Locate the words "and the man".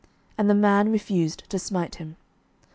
0.35-0.91